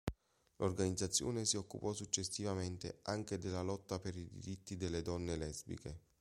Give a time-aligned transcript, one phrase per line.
[0.55, 5.99] L'organizzazione si occupò successivamente anche della lotta per i diritti delle donne lesbiche.